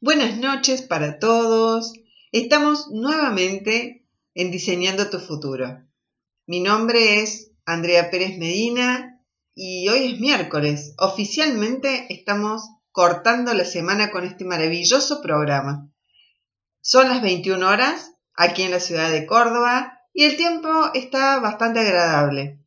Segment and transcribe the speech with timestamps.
[0.00, 1.94] Buenas noches para todos.
[2.32, 5.82] Estamos nuevamente en Diseñando tu futuro.
[6.46, 10.94] Mi nombre es Andrea Pérez Medina y hoy es miércoles.
[10.98, 15.88] Oficialmente estamos cortando la semana con este maravilloso programa.
[16.80, 21.80] Son las 21 horas aquí en la ciudad de Córdoba y el tiempo está bastante
[21.80, 22.63] agradable.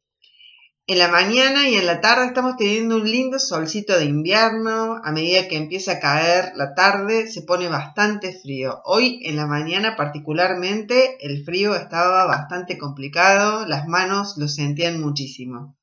[0.90, 5.02] En la mañana y en la tarde estamos teniendo un lindo solcito de invierno.
[5.04, 8.80] A medida que empieza a caer la tarde se pone bastante frío.
[8.86, 13.68] Hoy en la mañana particularmente el frío estaba bastante complicado.
[13.68, 15.76] Las manos lo sentían muchísimo.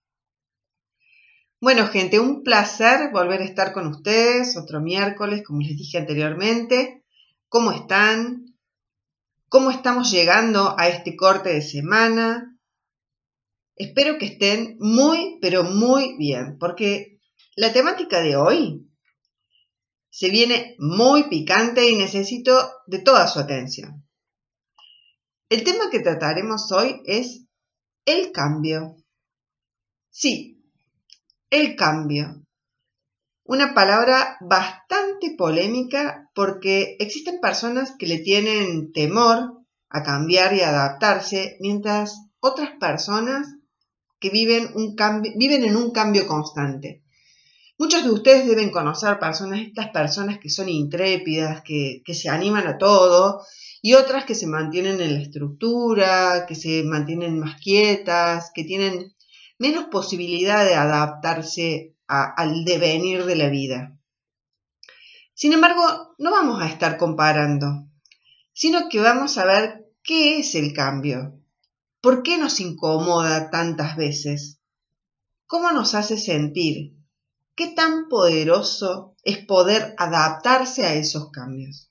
[1.61, 7.05] Bueno gente, un placer volver a estar con ustedes otro miércoles, como les dije anteriormente.
[7.51, 8.57] ¿Cómo están?
[9.51, 12.54] ¿Cómo estamos llegando a este corte de semana?
[13.77, 17.19] Espero que estén muy, pero muy bien, porque
[17.56, 18.88] la temática de hoy
[20.10, 24.09] se viene muy picante y necesito de toda su atención.
[25.48, 27.47] El tema que trataremos hoy es
[28.05, 28.97] el cambio.
[30.11, 30.62] Sí,
[31.50, 32.44] el cambio.
[33.42, 41.56] Una palabra bastante polémica porque existen personas que le tienen temor a cambiar y adaptarse,
[41.61, 43.48] mientras otras personas
[44.25, 44.97] que viven, un
[45.36, 47.03] viven en un cambio constante.
[47.78, 52.66] Muchos de ustedes deben conocer personas, estas personas que son intrépidas, que, que se animan
[52.66, 53.42] a todo,
[53.83, 59.14] y otras que se mantienen en la estructura, que se mantienen más quietas, que tienen
[59.58, 63.98] menos posibilidad de adaptarse al devenir de la vida.
[65.34, 67.66] Sin embargo, no vamos a estar comparando,
[68.55, 71.44] sino que vamos a ver qué es el cambio,
[72.05, 74.60] ¿Por qué nos incomoda tantas veces?
[75.47, 76.98] ¿Cómo nos hace sentir?
[77.55, 81.91] ¿Qué tan poderoso es poder adaptarse a esos cambios?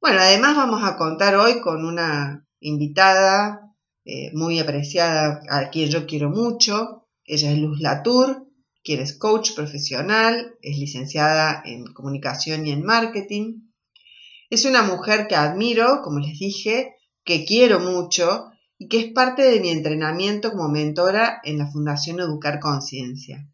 [0.00, 3.72] Bueno, además vamos a contar hoy con una invitada
[4.04, 7.06] eh, muy apreciada, a quien yo quiero mucho.
[7.22, 8.48] Ella es Luz Latour,
[8.82, 13.60] quien es coach profesional, es licenciada en comunicación y en marketing.
[14.48, 19.42] Es una mujer que admiro, como les dije, que quiero mucho y que es parte
[19.42, 23.48] de mi entrenamiento como mentora en la Fundación Educar Conciencia.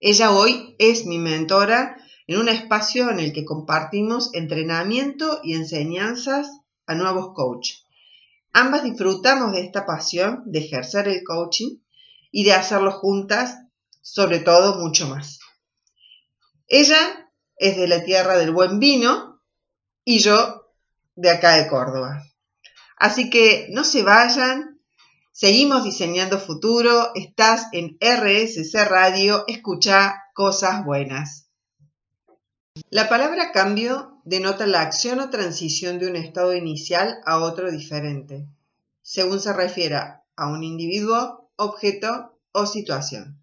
[0.00, 6.48] Ella hoy es mi mentora en un espacio en el que compartimos entrenamiento y enseñanzas
[6.86, 7.84] a nuevos coaches.
[8.52, 11.80] Ambas disfrutamos de esta pasión de ejercer el coaching
[12.30, 13.58] y de hacerlo juntas,
[14.00, 15.40] sobre todo mucho más.
[16.66, 19.35] Ella es de la tierra del buen vino
[20.06, 20.70] y yo
[21.16, 22.24] de acá de Córdoba.
[22.96, 24.80] Así que no se vayan,
[25.32, 31.48] seguimos diseñando futuro, estás en RSC Radio, escucha cosas buenas.
[32.88, 38.46] La palabra cambio denota la acción o transición de un estado inicial a otro diferente,
[39.02, 43.42] según se refiera a un individuo, objeto o situación.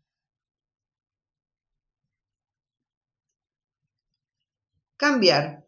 [4.96, 5.63] Cambiar.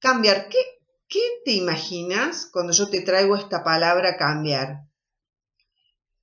[0.00, 0.58] Cambiar, ¿qué
[1.08, 4.86] ¿Qué te imaginas cuando yo te traigo esta palabra cambiar?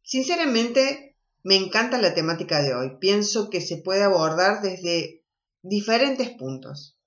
[0.04, 2.98] Sinceramente, me encanta la temática de hoy.
[3.00, 5.26] Pienso que se puede abordar desde
[5.64, 7.00] diferentes puntos.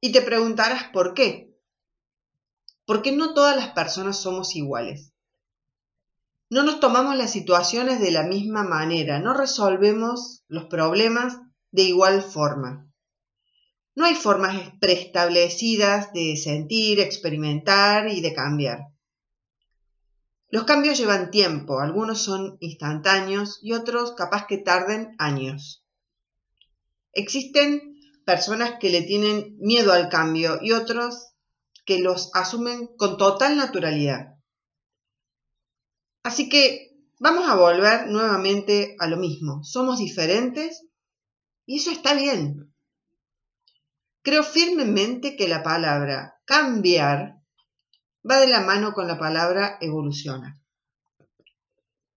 [0.00, 1.56] Y te preguntarás por qué.
[2.84, 5.12] Porque no todas las personas somos iguales.
[6.50, 11.38] No nos tomamos las situaciones de la misma manera, no resolvemos los problemas
[11.70, 12.87] de igual forma.
[13.98, 18.92] No hay formas preestablecidas de sentir, experimentar y de cambiar.
[20.50, 25.84] Los cambios llevan tiempo, algunos son instantáneos y otros capaz que tarden años.
[27.12, 31.32] Existen personas que le tienen miedo al cambio y otros
[31.84, 34.36] que los asumen con total naturalidad.
[36.22, 39.64] Así que vamos a volver nuevamente a lo mismo.
[39.64, 40.86] Somos diferentes
[41.66, 42.72] y eso está bien.
[44.28, 47.40] Creo firmemente que la palabra cambiar
[48.30, 50.52] va de la mano con la palabra evolucionar.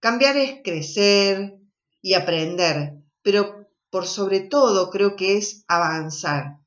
[0.02, 1.58] Cambiar es crecer
[2.02, 6.58] y aprender, pero por sobre todo creo que es avanzar.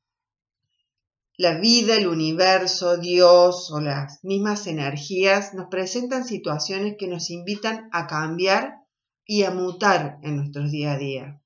[1.37, 7.87] La vida, el universo, Dios o las mismas energías nos presentan situaciones que nos invitan
[7.91, 8.79] a cambiar
[9.27, 11.41] y a mutar en nuestros día a día.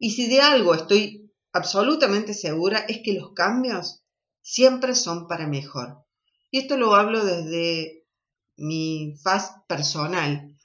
[0.00, 1.21] Y si de algo estoy
[1.52, 4.04] absolutamente segura es que los cambios
[4.40, 6.04] siempre son para mejor.
[6.50, 8.06] Y esto lo hablo desde
[8.56, 10.56] mi faz personal.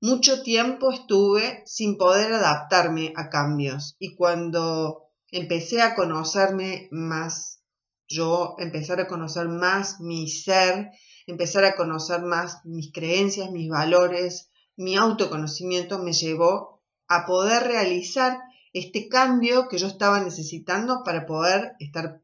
[0.00, 7.62] mucho tiempo estuve sin poder adaptarme a cambios y cuando empecé a conocerme más
[8.06, 10.90] yo, empezar a conocer más mi ser,
[11.26, 18.38] empezar a conocer más mis creencias, mis valores, mi autoconocimiento me llevó a poder realizar
[18.78, 22.20] este cambio que yo estaba necesitando para poder estar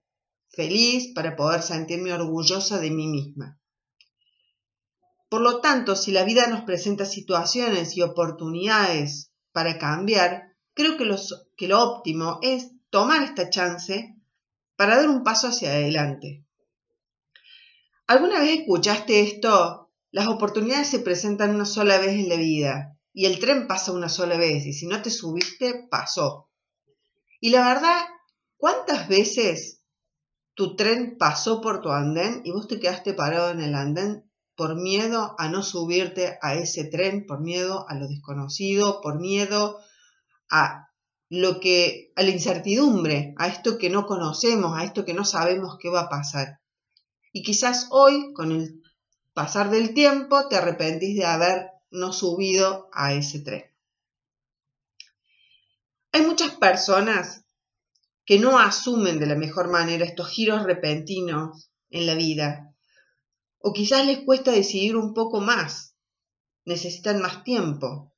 [0.50, 3.58] feliz, para poder sentirme orgullosa de mí misma.
[5.30, 11.10] Por lo tanto, si la vida nos presenta situaciones y oportunidades para cambiar, creo que,
[11.56, 14.14] que lo óptimo es tomar esta chance
[14.76, 16.44] para dar un paso hacia adelante.
[18.06, 19.90] ¿Alguna vez escuchaste esto?
[20.10, 24.08] Las oportunidades se presentan una sola vez en la vida y el tren pasa una
[24.08, 26.50] sola vez y si no te subiste, pasó.
[27.40, 28.00] Y la verdad,
[28.56, 29.82] ¿cuántas veces
[30.54, 34.76] tu tren pasó por tu andén y vos te quedaste parado en el andén por
[34.76, 39.78] miedo a no subirte a ese tren, por miedo a lo desconocido, por miedo
[40.50, 40.88] a
[41.28, 45.78] lo que a la incertidumbre, a esto que no conocemos, a esto que no sabemos
[45.80, 46.60] qué va a pasar.
[47.32, 48.82] Y quizás hoy, con el
[49.32, 53.64] pasar del tiempo, te arrepentís de haber no subido a ese tren.
[56.12, 57.44] Hay muchas personas
[58.24, 62.74] que no asumen de la mejor manera estos giros repentinos en la vida.
[63.58, 65.96] O quizás les cuesta decidir un poco más.
[66.64, 68.14] Necesitan más tiempo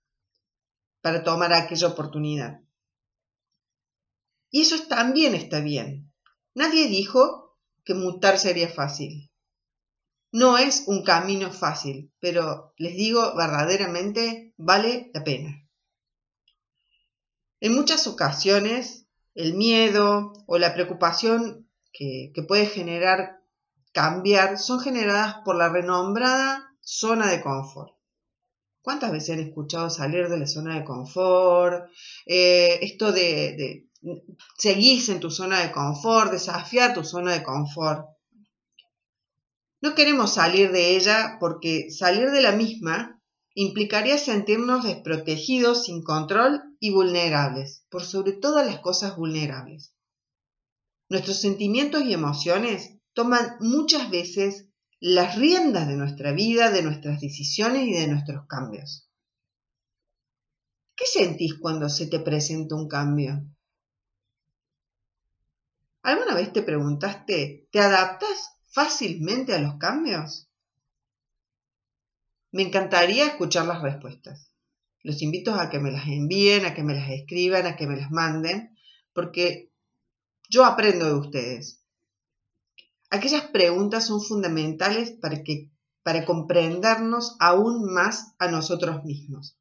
[1.01, 2.61] para tomar aquella oportunidad.
[4.51, 6.13] Y eso también está bien.
[6.55, 9.31] Nadie dijo que mutar sería fácil.
[10.35, 15.65] No es un camino fácil, pero les digo verdaderamente vale la pena.
[17.61, 23.43] En muchas ocasiones, el miedo o la preocupación que, puede generar
[23.93, 27.95] cambiar son generadas por la renombrada zona de confort.
[28.83, 31.89] ¿Cuántas veces han escuchado salir de la zona de confort?
[32.27, 33.87] Eh, esto de,
[34.59, 38.14] seguirse en tu zona de confort, desafiar tu zona de confort.
[39.85, 43.21] No queremos salir de ella porque salir de la misma
[43.53, 49.95] implicaría sentirnos desprotegidos, sin control y vulnerables, por sobre todas las cosas vulnerables.
[51.11, 54.71] Nuestros sentimientos y emociones toman muchas veces
[55.01, 59.11] las riendas de nuestra vida, de nuestras decisiones y de nuestros cambios.
[60.97, 63.47] ¿Qué sentís cuando se te presenta un cambio?
[66.03, 70.49] ¿Alguna vez te preguntaste, ¿te adaptas fácilmente a los cambios?
[72.51, 74.51] Me encantaría escuchar las respuestas.
[75.03, 77.97] Los invito a que me las envíen, a que me las escriban, a que me
[77.97, 78.77] las manden,
[79.13, 79.71] porque
[80.49, 81.83] yo aprendo de ustedes.
[83.11, 85.71] Aquellas preguntas son fundamentales para, que,
[86.03, 89.57] para comprendernos aún más a nosotros mismos.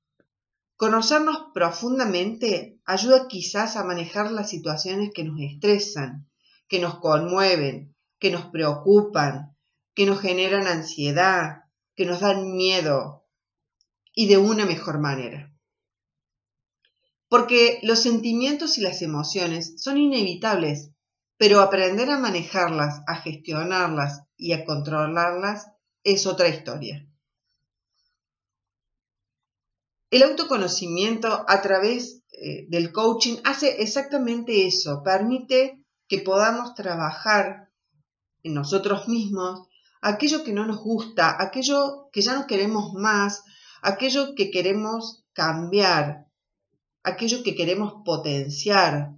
[0.75, 6.27] Conocernos profundamente ayuda quizás a manejar las situaciones que nos estresan,
[6.67, 7.92] que nos conmueven,
[8.23, 9.53] que nos preocupan,
[9.93, 13.27] que nos generan ansiedad, que nos dan miedo
[14.15, 15.53] y de una mejor manera.
[17.27, 20.91] Porque los sentimientos y las emociones son inevitables,
[21.35, 25.67] pero aprender a manejarlas, a gestionarlas y a controlarlas
[26.05, 27.05] es otra historia.
[30.11, 37.62] El autoconocimiento a través eh, del coaching hace exactamente eso, permite que podamos trabajar
[38.43, 39.67] nosotros mismos
[40.01, 43.43] aquello que no nos gusta, aquello que ya no queremos más,
[43.81, 46.27] aquello que queremos cambiar,
[47.03, 49.13] aquello que queremos potenciar,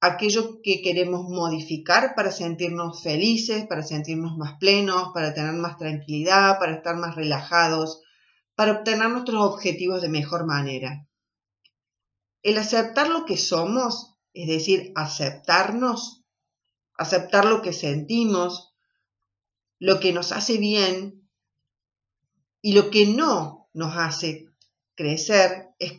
[0.00, 6.58] aquello que queremos modificar para sentirnos felices, para sentirnos más plenos, para tener más tranquilidad,
[6.60, 8.02] para estar más relajados,
[8.54, 11.08] para obtener nuestros objetivos de mejor manera.
[12.42, 16.17] El aceptar lo que somos es decir, aceptarnos,
[16.98, 18.74] aceptar lo que sentimos,
[19.78, 21.28] lo que nos hace bien
[22.60, 24.48] y lo que no nos hace
[24.94, 25.98] crecer es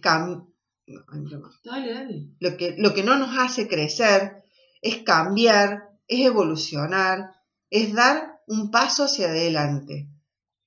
[2.39, 4.43] Lo, que, lo que no nos hace crecer
[4.81, 7.31] es cambiar, es evolucionar,
[7.69, 10.09] es dar un paso hacia adelante.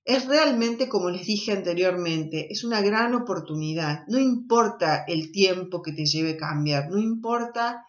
[0.05, 4.05] Es realmente, como les dije anteriormente, es una gran oportunidad.
[4.09, 7.85] No importa el tiempo que te lleve cambiar, no importa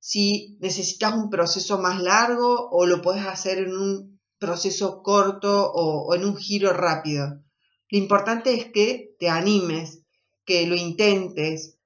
[0.00, 6.14] si necesitas un proceso más largo o lo puedes hacer en un proceso corto o,
[6.14, 7.42] en un giro rápido.
[7.90, 10.02] Lo importante es que te animes,
[10.44, 11.78] que lo intentes,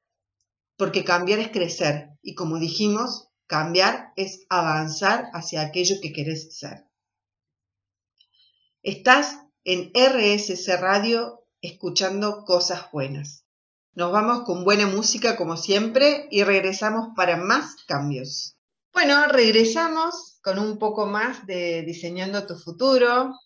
[0.77, 6.87] porque cambiar es crecer y como dijimos, cambiar es avanzar hacia aquello que querés ser.
[8.83, 13.47] Estás en RSC Radio escuchando cosas buenas.
[13.95, 18.57] Nos vamos con buena música como siempre y regresamos para más cambios.
[18.91, 23.39] Bueno, regresamos con un poco más de Diseñando tu futuro.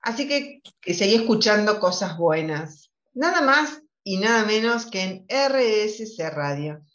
[0.00, 2.92] Así que, que seguí escuchando cosas buenas.
[3.14, 6.86] Nada más y nada menos que en RSC Radio.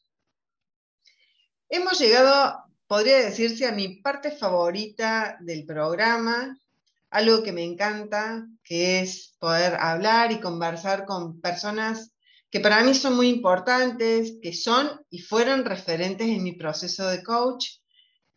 [1.67, 6.57] Hemos llegado, podría decirse, a mi parte favorita del programa,
[7.09, 12.13] algo que me encanta, que es poder hablar y conversar con personas
[12.51, 17.23] que para mí son muy importantes, que son y fueron referentes en mi proceso de
[17.23, 17.67] coach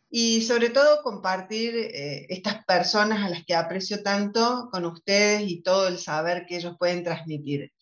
[0.09, 5.61] y sobre todo compartir eh, estas personas a las que aprecio tanto con ustedes y
[5.61, 7.73] todo el saber que ellos pueden transmitir.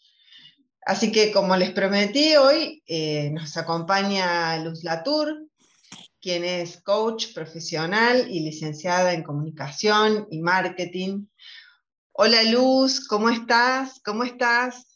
[0.86, 5.38] Así que como les prometí, hoy eh, nos acompaña Luz Latour,
[6.20, 11.28] quien es coach profesional y licenciada en comunicación y marketing.
[12.12, 14.02] Hola Luz, ¿cómo estás?
[14.04, 14.93] ¿Cómo estás?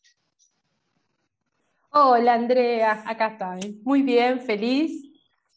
[1.89, 3.81] Hola Andrea, acá estoy.
[3.83, 5.03] Muy bien, feliz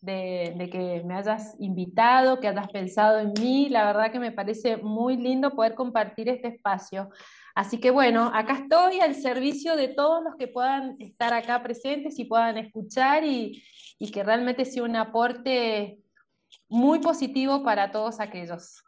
[0.01, 3.69] de, de, que me hayas invitado, que hayas pensado en mí.
[3.69, 7.11] La verdad que me parece muy lindo poder compartir este espacio.
[7.55, 12.19] Así que bueno, acá estoy al servicio de todos los que puedan estar acá presentes
[12.19, 13.63] y puedan escuchar y,
[13.99, 15.99] y que realmente sea un aporte
[16.69, 18.83] muy positivo para todos aquellos.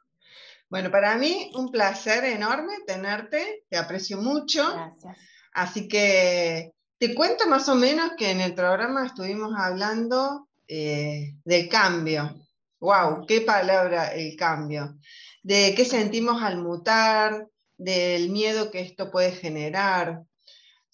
[0.71, 4.63] Bueno, para mí un placer enorme tenerte, te aprecio mucho.
[4.73, 5.19] Gracias.
[5.53, 11.69] Así que te cuento más o menos que en el programa estuvimos hablando eh, del
[11.69, 12.47] cambio.
[12.79, 13.27] ¡Wow!
[13.27, 14.95] ¡Qué palabra el cambio!
[15.43, 20.23] De qué sentimos al mutar, del miedo que esto puede generar,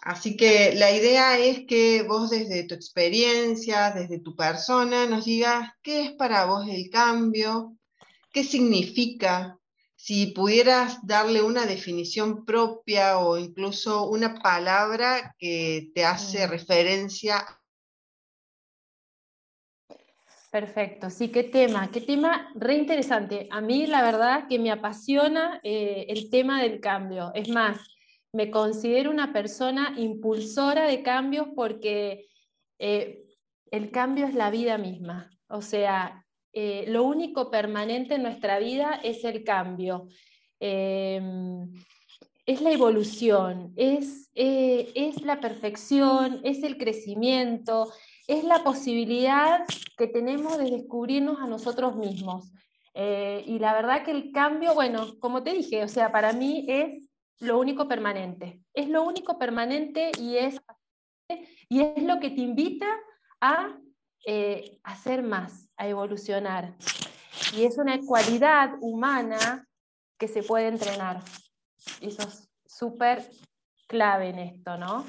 [0.01, 5.69] Así que la idea es que vos desde tu experiencia, desde tu persona, nos digas
[5.83, 7.77] qué es para vos el cambio,
[8.33, 9.59] qué significa,
[9.99, 17.45] si pudieras darle una definición propia o incluso una palabra que te hace referencia.
[20.53, 23.49] Perfecto, sí, qué tema, qué tema re interesante.
[23.51, 27.33] A mí la verdad que me apasiona eh, el tema del cambio.
[27.35, 27.81] Es más,
[28.33, 32.29] me considero una persona impulsora de cambios porque
[32.79, 33.25] eh,
[33.73, 35.29] el cambio es la vida misma.
[35.49, 40.09] O sea, eh, lo único permanente en nuestra vida es el cambio.
[40.61, 41.71] Em,
[42.47, 47.93] es la evolución, es, eh, es la perfección, es el crecimiento,
[48.27, 49.65] es la posibilidad
[49.97, 52.53] que tenemos de descubrirnos a nosotros mismos.
[53.47, 57.09] y la verdad que el cambio, bueno, como te dije, o sea, para mí es
[57.41, 58.61] lo único permanente.
[58.75, 60.61] Es lo único permanente y es,
[61.69, 62.89] y es lo que te invita
[63.41, 63.79] a
[64.27, 66.75] eh, hacer más, a evolucionar.
[67.57, 69.67] Y es una cualidad humana
[70.19, 71.23] que se puede entrenar.
[72.01, 73.31] eso es súper
[73.87, 75.07] clave en esto, ¿no?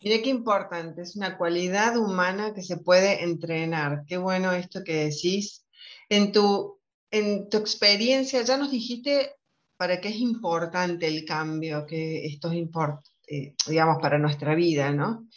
[0.00, 4.04] Mira qué importante, es una cualidad humana que se puede entrenar.
[4.06, 5.66] Qué bueno esto que decís.
[6.08, 6.80] En tu,
[7.10, 9.34] en tu experiencia, ya nos dijiste
[9.76, 14.92] para qué es importante el cambio, que esto es importante, eh, digamos, para nuestra vida,
[14.92, 15.28] ¿no?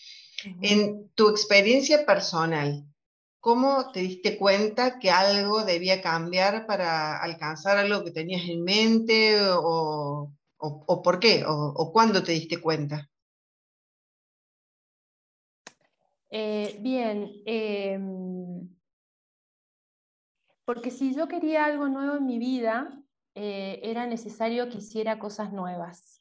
[0.61, 2.83] En tu experiencia personal,
[3.41, 9.35] ¿cómo te diste cuenta que algo debía cambiar para alcanzar algo que tenías en mente
[9.41, 10.31] o,
[11.03, 13.09] por qué o, cuándo te diste cuenta?
[16.29, 18.69] Eh, bien, em,
[20.63, 23.03] porque si yo quería algo nuevo en mi vida,
[23.35, 26.20] eh, era necesario que hiciera cosas nuevas.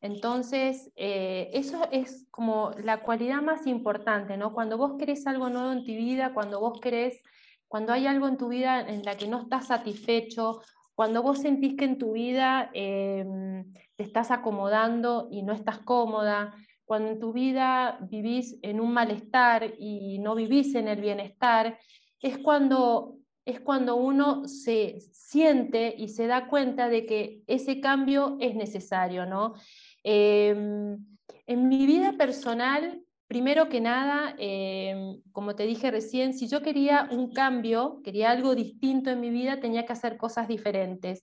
[0.00, 4.52] Entonces, eh, eso es como la cualidad más importante, ¿no?
[4.52, 7.20] Cuando vos querés algo nuevo en tu vida, cuando vos querés,
[7.66, 10.60] cuando hay algo en tu vida en la que no estás satisfecho,
[10.94, 16.54] cuando vos sentís que en tu vida em, te estás acomodando y no estás cómoda,
[16.84, 21.78] cuando en tu vida vivís en un malestar y no vivís en el bienestar,
[22.20, 28.36] es cuando es cuando uno se siente y se da cuenta de que ese cambio
[28.40, 29.54] es necesario, ¿no?
[30.02, 30.98] Em,
[31.46, 37.08] en mi vida personal, primero que nada, em, como te dije recién, si yo quería
[37.10, 41.22] un cambio, quería algo distinto en mi vida, tenía que hacer cosas diferentes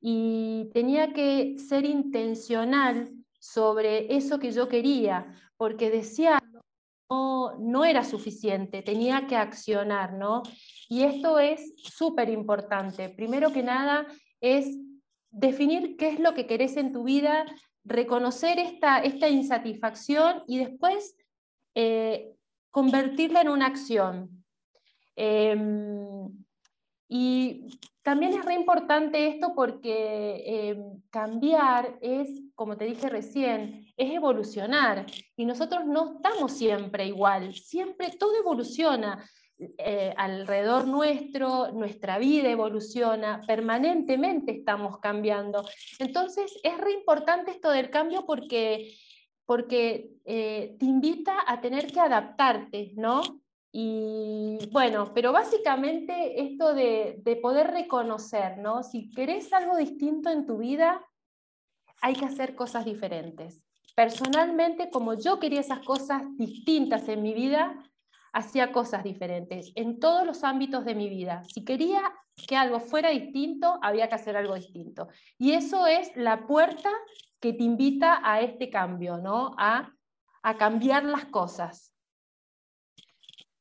[0.00, 5.26] y tenía que ser intencional sobre eso que yo quería,
[5.56, 6.60] porque desearlo
[7.10, 10.42] no, no era suficiente, tenía que accionar, ¿no?
[10.88, 13.08] Y esto es súper importante.
[13.10, 14.06] Primero que nada
[14.40, 14.66] es
[15.30, 17.44] definir qué es lo que querés en tu vida,
[17.84, 21.16] reconocer esta, esta insatisfacción y después
[21.74, 22.34] eh,
[22.70, 24.44] convertirla en una acción.
[25.16, 26.28] Em,
[27.14, 27.68] Y
[28.02, 35.04] también es re importante esto porque eh, cambiar es, como te dije recién, es evolucionar.
[35.36, 39.28] Y nosotros no estamos siempre igual, siempre todo evoluciona.
[39.78, 45.64] Eh, alrededor nuestro, nuestra vida evoluciona, permanentemente estamos cambiando.
[45.98, 48.94] Entonces es re importante esto del cambio porque,
[49.46, 53.22] porque eh, te invita a tener que adaptarte, ¿no?
[53.70, 58.82] Y bueno, pero básicamente esto de, de poder reconocer, ¿no?
[58.82, 61.00] Si querés algo distinto en tu vida,
[62.02, 63.62] hay que hacer cosas diferentes.
[63.94, 67.82] Personalmente, como yo quería esas cosas distintas en mi vida,
[68.32, 71.44] hacía cosas diferentes en todos los ámbitos de mi vida.
[71.44, 72.02] Si quería
[72.48, 75.08] que algo fuera distinto, había que hacer algo distinto.
[75.38, 76.90] Y eso es la puerta
[77.40, 79.54] que te invita a este cambio, ¿no?
[79.58, 79.92] A,
[80.42, 81.91] a cambiar las cosas.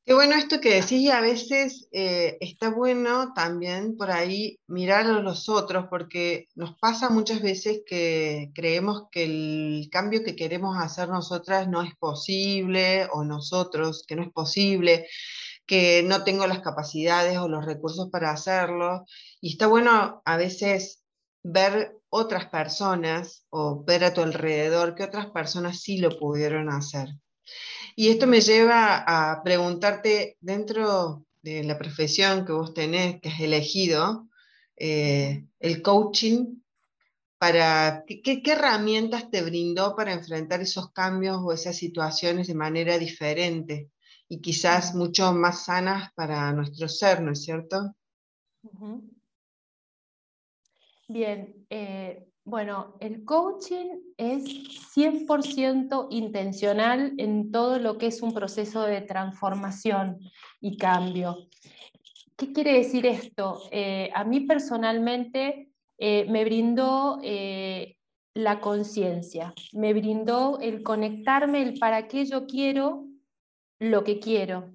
[0.03, 5.05] Qué bueno esto que decís y a veces eh, está bueno también por ahí mirar
[5.05, 10.75] a los otros porque nos pasa muchas veces que creemos que el cambio que queremos
[10.77, 15.08] hacer nosotras no es posible o nosotros que no es posible,
[15.67, 19.05] que no tengo las capacidades o los recursos para hacerlo
[19.39, 21.03] y está bueno a veces
[21.43, 27.10] ver otras personas o ver a tu alrededor que otras personas sí lo pudieron hacer.
[27.95, 33.39] Y esto me lleva a preguntarte, dentro de la profesión que vos tenés, que has
[33.39, 34.29] elegido,
[34.75, 36.62] eh, el coaching,
[37.38, 43.89] para, ¿qué, herramientas te brindó para enfrentar esos cambios o esas situaciones de manera diferente
[44.29, 47.95] y quizás mucho más sanas para nuestro ser, ¿no es cierto?
[51.07, 54.43] Bien, eh, bueno, el coaching es
[54.95, 60.17] 100% intencional en todo lo que es un proceso de transformación
[60.60, 61.48] y cambio.
[62.36, 63.62] ¿Qué quiere decir esto?
[63.71, 65.69] Eh, a mí personalmente
[66.00, 67.98] eh, me brindó eh,
[68.33, 73.05] la conciencia, me brindó el conectarme, el para qué yo quiero
[73.79, 74.74] lo que quiero.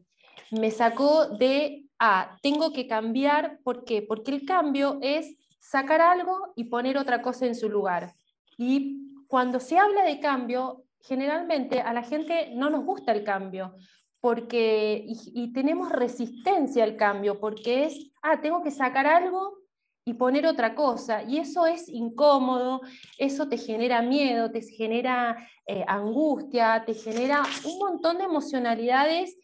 [0.52, 4.02] Me sacó de, ah, tengo que cambiar, ¿por qué?
[4.02, 8.14] Porque el cambio es sacar algo y poner otra cosa en su lugar.
[8.56, 13.74] Y cuando se habla de cambio, generalmente a la gente no nos gusta el cambio,
[14.20, 19.58] porque y, tenemos resistencia al cambio, porque es, ah, tengo que sacar algo
[20.04, 22.80] y poner otra cosa, y eso es incómodo,
[23.18, 29.36] eso te genera miedo, te genera eh, angustia, te genera un montón de emocionalidades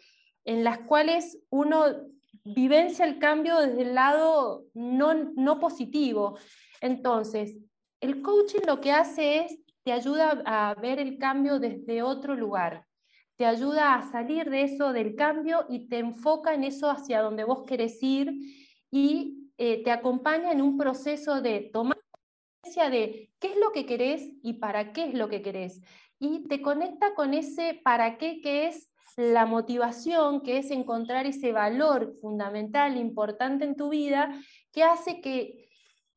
[0.45, 1.85] en las cuales uno
[2.45, 6.39] vivencia el cambio desde el lado no, positivo.
[6.81, 7.57] Entonces,
[8.01, 12.87] el coaching lo que hace es, te ayuda a ver el cambio desde otro lugar,
[13.37, 17.43] te ayuda a salir de eso del cambio y te enfoca en eso hacia donde
[17.43, 18.33] vos querés ir
[18.91, 23.87] y eh, te acompaña en un proceso de tomar conciencia de qué es lo que
[23.87, 25.81] querés y para qué es lo que querés.
[26.21, 31.53] Y te conecta con ese para qué que es la motivación, que es encontrar ese
[31.53, 34.35] valor fundamental, importante en tu vida,
[34.73, 35.69] que hace que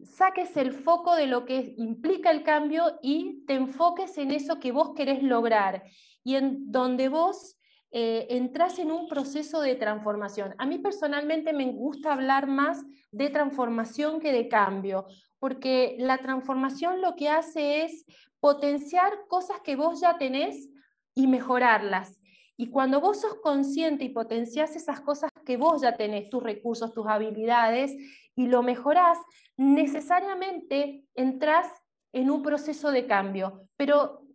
[0.03, 4.71] saques el foco de lo que implica el cambio y te enfoques en eso que
[4.71, 5.83] vos querés lograr
[6.23, 7.57] y en donde vos
[7.91, 10.53] eh, entras en un proceso de transformación.
[10.57, 15.05] A mí personalmente me gusta hablar más de transformación que de cambio,
[15.39, 18.05] porque la transformación lo que hace es
[18.41, 20.69] potenciar cosas que vos ya tenés
[21.13, 22.19] y mejorarlas.
[22.57, 26.93] Y cuando vos sos consciente y potenciás esas cosas que vos ya tenés, tus recursos,
[26.93, 27.93] tus habilidades,
[28.35, 29.17] y lo mejorás,
[29.57, 31.67] necesariamente entras
[32.13, 34.25] en un proceso de cambio, pero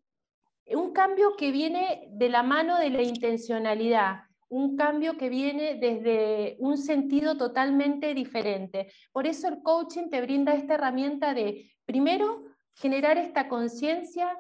[0.66, 6.56] un cambio que viene de la mano de la intencionalidad, un cambio que viene desde
[6.58, 8.92] un sentido totalmente diferente.
[9.12, 14.36] Por eso el coaching te brinda esta herramienta de, primero, generar esta conciencia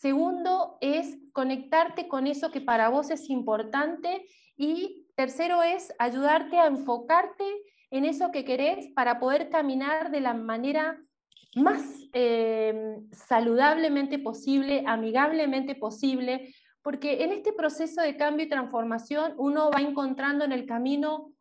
[0.00, 4.24] Segundo es conectarte con eso que para vos es importante.
[4.56, 7.44] Y tercero es ayudarte a enfocarte
[7.90, 11.00] en eso que querés para poder caminar de la manera
[11.56, 11.82] más
[12.12, 19.80] eh, saludablemente posible, amigablemente posible, porque en este proceso de cambio y transformación uno va
[19.80, 21.32] encontrando en el camino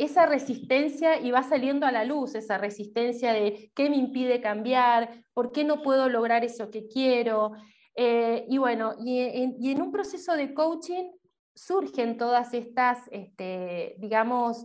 [0.00, 5.24] esa resistencia y va saliendo a la luz esa resistencia de qué me impide cambiar,
[5.34, 7.52] por qué no puedo lograr eso que quiero.
[7.94, 11.10] Eh, y bueno, y en, un proceso de coaching
[11.54, 14.64] surgen todas estas, este, digamos,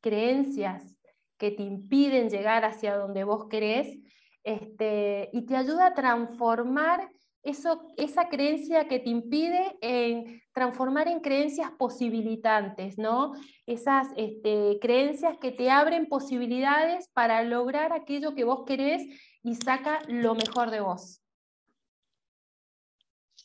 [0.00, 0.96] creencias
[1.38, 4.00] que te impiden llegar hacia donde vos querés
[4.42, 7.08] este, y te ayuda a transformar
[7.44, 13.32] eso, esa creencia que te impide en transformar en creencias posibilitantes, ¿no?
[13.66, 19.02] Esas este, creencias que te abren posibilidades para lograr aquello que vos querés
[19.42, 21.22] y saca lo mejor de vos.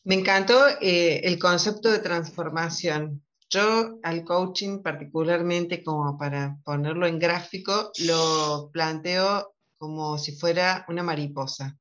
[0.04, 3.24] Me encantó eh, el concepto de transformación.
[3.50, 11.04] Yo al coaching particularmente, como para ponerlo en gráfico, lo planteo como si fuera una
[11.04, 11.78] mariposa.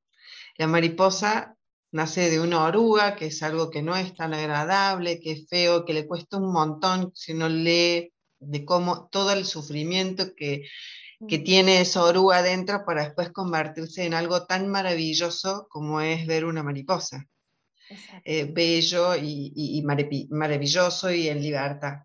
[0.58, 1.55] La mariposa
[1.96, 5.84] nace de una oruga, que es algo que no es tan agradable, que es feo,
[5.84, 10.68] que le cuesta un montón si uno lee de cómo todo el sufrimiento que,
[11.28, 16.44] que tiene esa oruga adentro para después convertirse en algo tan maravilloso como es ver
[16.44, 17.26] una mariposa.
[18.24, 19.82] Eh, bello y,
[20.30, 22.02] maravilloso y en libertad.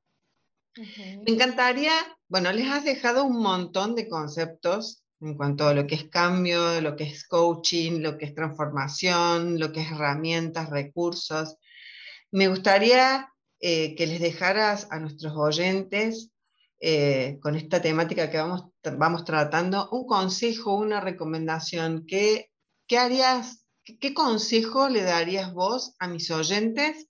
[0.76, 1.92] Me encantaría,
[2.28, 6.82] bueno, les has dejado un montón de conceptos en cuanto a lo que es cambio,
[6.82, 11.58] lo que es coaching, lo que es transformación, lo que es herramientas, recursos.
[12.32, 16.32] Me gustaría eh, que les dejaras a nuestros oyentes
[16.80, 22.06] eh, con esta temática que vamos, vamos tratando, un consejo, una recomendación.
[22.08, 22.50] ¿Qué,
[22.98, 23.68] harías,
[24.00, 27.08] qué consejo le darías vos a mis oyentes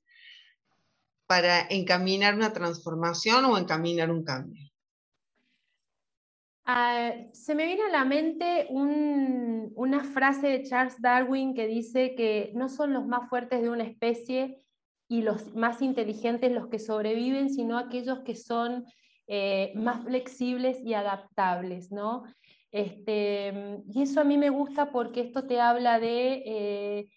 [1.28, 4.71] para encaminar una transformación o encaminar un cambio?
[6.66, 12.52] Ah, se me viene a la mente una frase de Charles Darwin que dice que
[12.54, 14.64] no son los más fuertes de una especie
[15.08, 18.86] y los más inteligentes los que sobreviven, sino aquellos que son
[19.28, 22.24] eh, más flexibles y adaptables, ¿no?
[22.72, 27.10] Este, y eso a mí me gusta porque esto te habla de eh,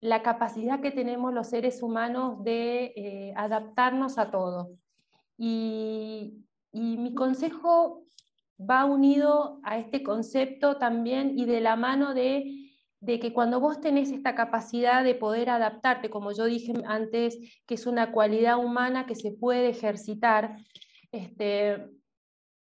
[0.00, 4.72] la capacidad que tenemos los seres humanos de eh, adaptarnos a todo.
[5.38, 8.04] y mi consejo
[8.58, 12.70] va unido a este concepto también y de la mano de,
[13.04, 17.86] que cuando vos tenés esta capacidad de poder adaptarte, como yo dije antes, que es
[17.86, 20.56] una cualidad humana que se puede ejercitar,
[21.12, 21.90] este,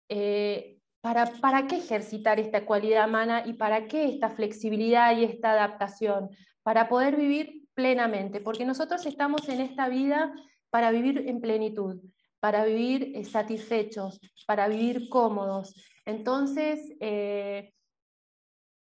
[0.09, 5.51] eh, ¿para, ¿para qué ejercitar esta cualidad humana y para qué esta flexibilidad y esta
[5.51, 6.29] adaptación?
[6.63, 10.33] Para poder vivir plenamente, porque nosotros estamos en esta vida
[10.69, 12.01] para vivir en plenitud
[12.39, 15.73] para vivir eh, satisfechos, para vivir cómodos.
[16.05, 17.73] Entonces, eh,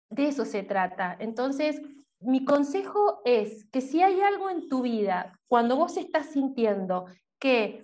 [0.10, 1.16] de eso se trata.
[1.20, 1.82] Entonces,
[2.20, 7.06] mi consejo es que si hay algo en tu vida, cuando vos estás sintiendo
[7.40, 7.84] que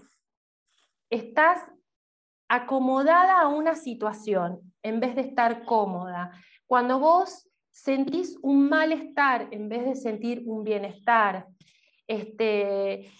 [1.09, 1.59] estás
[2.47, 6.31] acomodada a una situación en vez de estar cómoda,
[6.65, 11.47] cuando vos sentís un malestar en vez de sentir un bienestar,
[12.07, 13.11] este,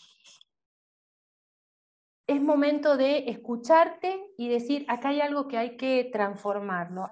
[2.28, 7.12] es momento de escucharte y decir, acá hay algo que hay que transformarlo,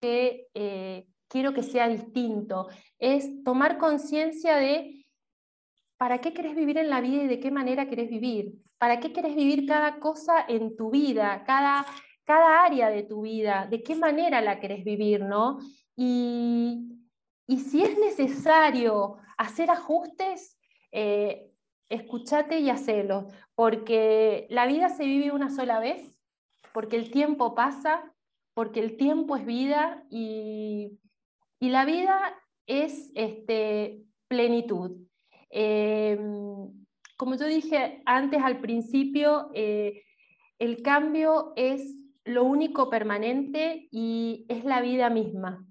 [0.00, 2.68] que eh, quiero que sea distinto.
[2.98, 5.04] Es tomar conciencia de
[5.96, 8.52] para qué querés vivir en la vida y de qué manera querés vivir.
[8.78, 11.86] ¿Para qué querés vivir cada cosa en tu vida, cada,
[12.24, 13.66] cada área de tu vida?
[13.66, 15.58] ¿De qué manera la querés vivir, no?
[15.96, 16.92] Y,
[17.48, 20.58] si es necesario hacer ajustes,
[20.92, 21.50] eh,
[21.88, 26.18] escúchate y hacelo, porque la vida se vive una sola vez,
[26.72, 28.12] porque el tiempo pasa,
[28.54, 30.98] porque el tiempo es vida y,
[31.60, 32.34] la vida
[32.66, 34.92] es este, plenitud.
[35.50, 40.02] Em, como yo dije antes al principio, eh,
[40.58, 45.66] el cambio es lo único permanente y es la vida misma.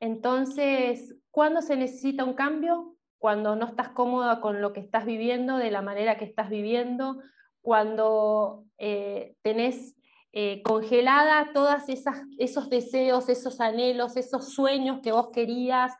[0.00, 2.91] Entonces, ¿cuándo se necesita un cambio?
[3.22, 7.22] Cuando no estás cómoda con lo que estás viviendo, de la manera que estás viviendo,
[7.60, 9.94] cuando eh, tenés
[10.32, 15.92] eh, congelada todos esos deseos, esos anhelos, esos sueños que vos querías,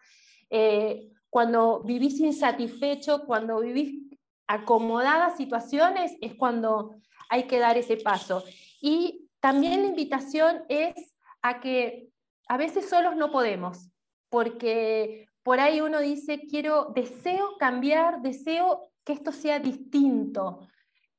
[0.50, 4.00] eh, cuando vivís insatisfecho, cuando vivís
[4.48, 6.96] acomodadas situaciones, es cuando
[7.28, 8.42] hay que dar ese paso.
[8.80, 12.08] Y también la invitación es a que
[12.48, 13.92] a veces solos no podemos,
[14.28, 20.68] porque por ahí uno dice, quiero, deseo cambiar, deseo que esto sea distinto,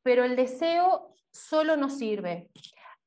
[0.02, 2.50] pero el deseo solo no sirve.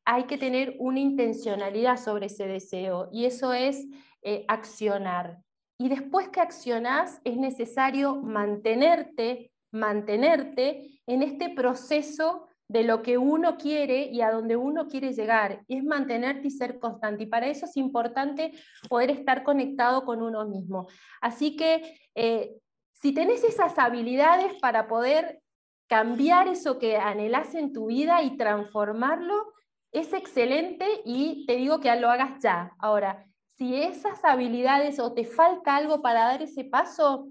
[0.05, 3.87] Hay que tener una intencionalidad sobre ese deseo y eso es
[4.22, 5.38] eh, accionar.
[5.79, 13.57] Y después que accionás, es necesario mantenerte, mantenerte en este proceso de lo que uno
[13.57, 17.24] quiere y a donde uno quiere llegar, es mantenerte y ser constante.
[17.24, 18.52] Y para eso es importante
[18.88, 20.88] poder estar conectado con uno mismo.
[21.20, 22.52] Así que eh,
[22.92, 25.40] si tenés esas habilidades para poder
[25.87, 29.52] cambiar eso que anhelas en tu vida y transformarlo,
[29.92, 32.72] es excelente y te digo que lo hagas ya.
[32.79, 33.24] Ahora,
[33.57, 37.29] si esas habilidades o te falta algo para dar ese paso,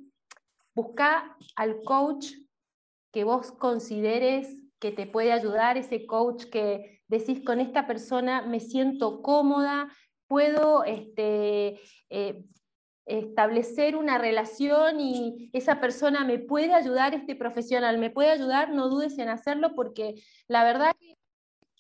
[0.74, 2.32] busca al coach
[3.12, 8.60] que vos consideres que te puede ayudar, ese coach que decís con esta persona me
[8.60, 9.90] siento cómoda,
[10.28, 11.80] puedo este,
[12.12, 12.44] eh,
[13.08, 18.88] establecer una relación y esa persona me puede ayudar, este profesional me puede ayudar, no
[18.90, 21.18] dudes en hacerlo porque la verdad que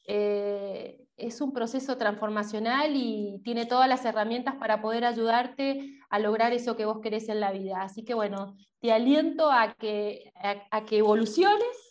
[0.07, 6.53] eh, es un proceso transformacional y tiene todas las herramientas para poder ayudarte a lograr
[6.53, 7.83] eso que vos querés en la vida.
[7.83, 10.31] Así que bueno, te aliento a que,
[10.71, 11.84] a, que evoluciones,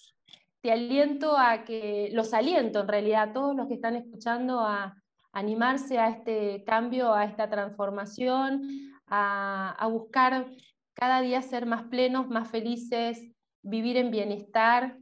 [0.65, 4.97] te aliento a que, los aliento en realidad a todos los que están escuchando a
[5.31, 8.63] animarse a este cambio, a esta transformación,
[9.07, 10.47] a, buscar
[10.95, 13.21] cada día ser más plenos, más felices,
[13.63, 14.97] vivir en bienestar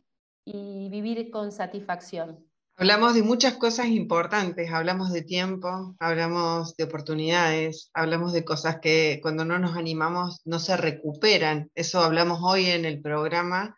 [0.44, 2.44] y vivir con satisfacción.
[2.74, 9.20] Hablamos de muchas cosas importantes, hablamos de tiempo, hablamos de oportunidades, hablamos de cosas que
[9.22, 11.70] cuando no nos animamos no se recuperan.
[11.76, 13.76] Eso hablamos hoy en el programa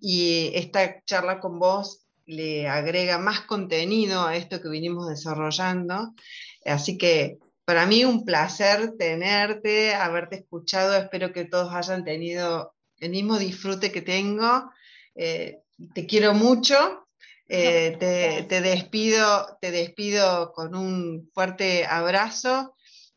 [0.00, 6.14] y esta charla con vos le agrega más contenido a esto que vinimos desarrollando.
[6.64, 10.94] Así que para mí un placer tenerte, haberte escuchado.
[10.94, 14.70] Espero que todos hayan tenido el mismo disfrute que tengo.
[15.14, 15.58] Eh,
[15.94, 17.06] te quiero mucho.
[17.48, 17.96] Eh,
[18.48, 22.74] te, despido, te despido con un fuerte abrazo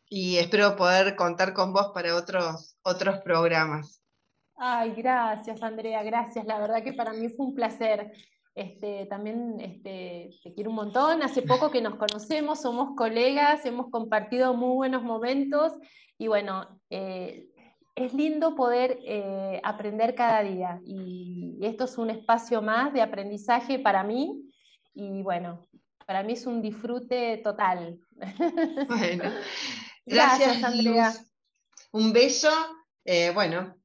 [0.08, 3.99] y espero poder contar con vos para otros, otros programas.
[4.62, 6.45] Ay, gracias Andrea, gracias.
[6.45, 8.12] La verdad que para mí fue un placer.
[8.56, 11.24] Este, también este, te quiero un montón.
[11.24, 15.74] Hace poco que nos conocemos, somos colegas, hemos compartido muy buenos momentos
[16.17, 17.48] y bueno, eh,
[17.95, 23.80] es lindo poder eh, aprender cada día y esto es un espacio más de aprendizaje
[23.80, 24.43] para mí
[24.93, 25.65] y bueno,
[26.06, 27.98] para mí es un disfrute total.
[28.89, 29.24] Bueno,
[30.06, 31.13] gracias, Andrea.
[31.93, 32.50] Un beso.
[33.06, 33.79] Eh, bueno,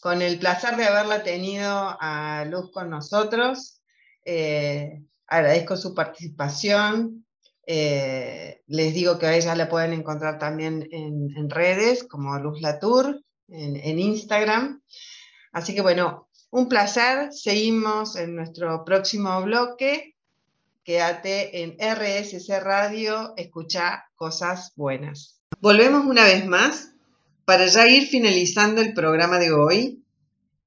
[0.00, 3.80] con el placer de haberla tenido a Luz con nosotros.
[4.24, 7.26] Eh, agradezco su participación.
[7.66, 13.22] Eh, les digo que a ella la pueden encontrar también en, redes como Luz Latour,
[13.48, 14.82] en, Instagram.
[15.52, 17.32] Así que bueno, un placer.
[17.32, 20.16] Seguimos en nuestro próximo bloque.
[20.82, 25.40] Quédate en RSC Radio, escucha cosas buenas.
[25.60, 26.89] Volvemos una vez más
[27.50, 30.04] para ya ir finalizando el programa de hoy.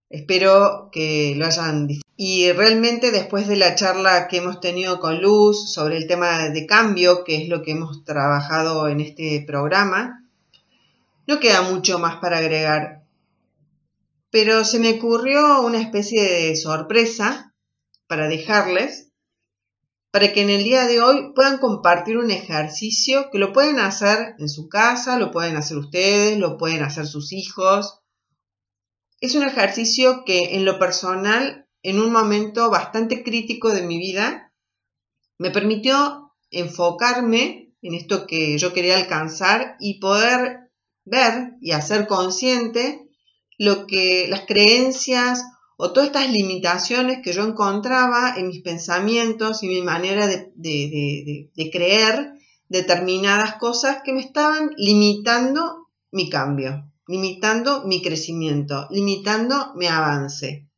[0.09, 5.21] Espero que lo hayan disfrutado y realmente después de la charla que hemos tenido con
[5.21, 10.25] Luz sobre el tema de cambio, que es lo que hemos trabajado en este programa,
[11.25, 13.05] no queda mucho más para agregar.
[14.29, 17.53] Pero se me ocurrió una especie de sorpresa
[18.07, 19.12] para dejarles,
[20.13, 24.35] para que en el día de hoy puedan compartir un ejercicio que lo pueden hacer
[24.37, 27.99] en su casa, lo pueden hacer ustedes, lo pueden hacer sus hijos.
[29.21, 34.53] Es un ejercicio que en lo personal en un momento bastante crítico de mi vida,
[35.39, 40.71] me permitió enfocarme en esto que yo quería alcanzar y poder
[41.05, 43.09] ver y hacer consciente
[43.57, 45.43] lo que las creencias
[45.83, 51.69] o todas estas limitaciones que yo encontraba en mis pensamientos y mi manera de, de
[51.73, 52.35] creer
[52.69, 60.69] determinadas cosas que me estaban limitando mi cambio, limitando mi crecimiento, limitando mi avance.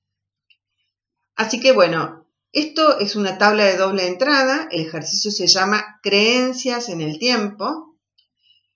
[1.36, 6.90] Así que bueno, esto es una tabla de doble entrada, el ejercicio se llama creencias
[6.90, 7.96] en el tiempo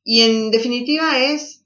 [0.03, 1.58] y en definitiva es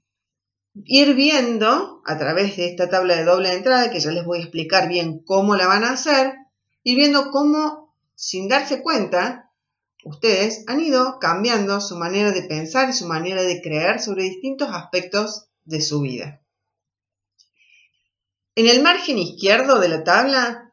[0.74, 4.42] ir viendo a través de esta tabla de doble entrada, que ya les voy a
[4.42, 6.34] explicar bien cómo la van a hacer,
[6.82, 9.52] ir viendo cómo, sin darse cuenta,
[10.04, 14.68] ustedes han ido cambiando su manera de pensar y su manera de creer sobre distintos
[14.72, 16.42] aspectos de su vida.
[18.56, 20.72] En el margen izquierdo de la tabla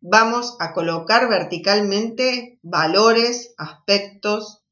[0.00, 4.62] vamos a colocar verticalmente valores, aspectos,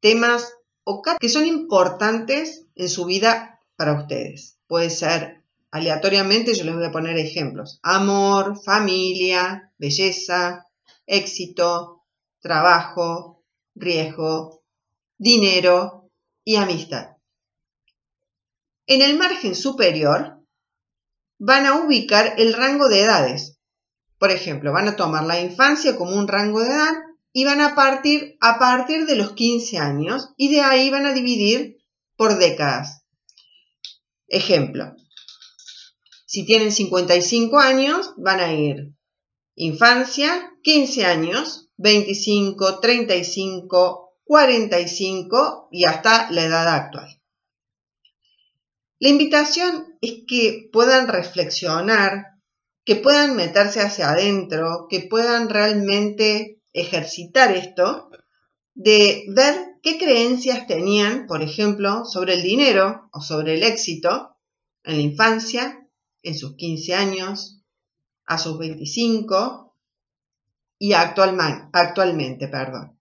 [0.00, 0.52] temas
[0.84, 4.58] o que son importantes en su vida para ustedes.
[4.66, 7.80] Puede ser aleatoriamente, yo les voy a poner ejemplos.
[7.82, 10.66] Amor, familia, belleza,
[11.06, 12.04] éxito,
[12.40, 13.42] trabajo,
[13.74, 14.62] riesgo,
[15.18, 16.10] dinero
[16.44, 17.16] y amistad.
[18.86, 20.38] En el margen superior
[21.38, 23.58] van a ubicar el rango de edades,
[24.18, 26.92] por ejemplo, van a tomar la infancia como un rango de edad
[27.32, 31.12] y van a partir a partir de los 15 años y de ahí van a
[31.12, 31.78] dividir
[32.16, 33.03] por décadas.
[34.34, 34.96] Ejemplo,
[36.26, 38.92] si tienen 55 años, van a ir
[39.54, 47.22] infancia, 15 años, 25, 35, 45 y hasta la edad actual.
[48.98, 52.34] La invitación es que puedan reflexionar
[52.84, 58.10] que puedan meterse hacia adentro, que puedan realmente ejercitar esto,
[58.74, 64.34] de ver qué creencias tenían, por ejemplo, sobre el dinero o sobre el éxito
[64.82, 65.86] en la infancia,
[66.22, 67.62] en sus 15 años,
[68.24, 69.76] a sus 25
[70.78, 72.48] y actualmente.
[72.48, 72.98] Perdón.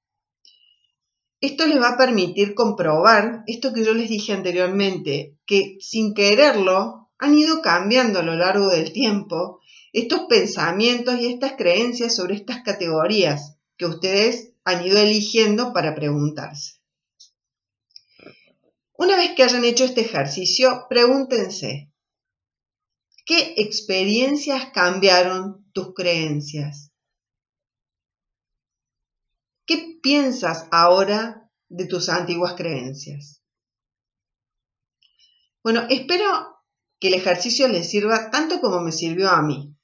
[1.40, 7.12] Esto les va a permitir comprobar esto que yo les dije anteriormente, que sin quererlo
[7.18, 9.62] han ido cambiando a lo largo del tiempo
[9.94, 16.82] estos pensamientos y estas creencias sobre estas categorías que ustedes han ido eligiendo para preguntarse.
[18.96, 21.92] Una vez que hayan hecho este ejercicio, pregúntense,
[23.26, 26.92] ¿qué experiencias cambiaron tus creencias?
[29.66, 33.42] ¿Qué piensas ahora de tus antiguas creencias?
[35.64, 36.62] Bueno, espero
[37.00, 39.76] que el ejercicio les sirva tanto como me sirvió a mí.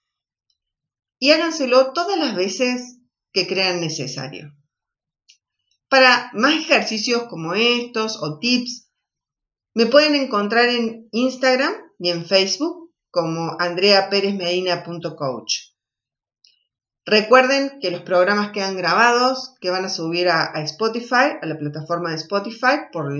[1.17, 2.99] Y háganselo todas las veces
[3.31, 4.53] que crean necesario.
[5.89, 8.89] Para más ejercicios como estos o tips,
[9.73, 15.73] me pueden encontrar en Instagram y en Facebook como andreaperezmedina.coach.
[17.05, 22.11] Recuerden que los programas quedan grabados, que van a subir a, Spotify, a la plataforma
[22.11, 23.19] de Spotify, por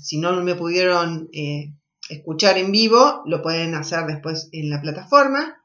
[0.00, 1.72] si no me pudieron eh,
[2.08, 5.64] escuchar en vivo, lo pueden hacer después en la plataforma.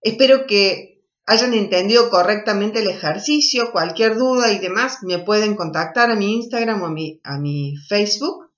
[0.00, 0.95] Espero que
[1.26, 6.82] hayan entendido correctamente el ejercicio, cualquier duda y demás, me pueden contactar a mi Instagram
[6.82, 8.52] o a mi, a mi Facebook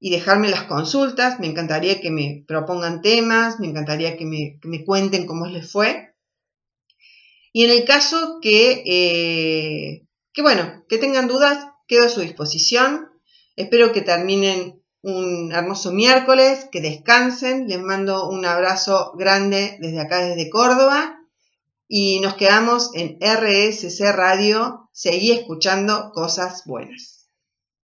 [0.00, 1.38] y dejarme las consultas.
[1.38, 6.14] Me encantaría que me propongan temas, me encantaría que me, me cuenten cómo les fue.
[7.52, 13.10] Y en el caso que, eh, que, bueno, que tengan dudas, quedo a su disposición.
[13.54, 17.68] Espero que terminen un hermoso miércoles, que descansen.
[17.68, 21.20] Les mando un abrazo grande desde acá, desde Córdoba.
[21.96, 24.88] Y nos quedamos en RSC Radio.
[24.90, 27.13] Seguí escuchando cosas buenas.